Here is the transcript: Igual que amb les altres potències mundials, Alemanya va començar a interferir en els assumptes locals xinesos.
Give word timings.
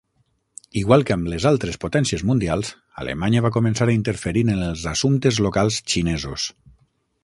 Igual 0.79 1.03
que 1.09 1.13
amb 1.15 1.29
les 1.33 1.45
altres 1.49 1.77
potències 1.83 2.25
mundials, 2.31 2.73
Alemanya 3.03 3.45
va 3.49 3.55
començar 3.59 3.89
a 3.91 3.95
interferir 3.99 4.47
en 4.49 4.53
els 4.71 4.89
assumptes 4.97 5.43
locals 5.49 5.83
xinesos. 5.95 6.53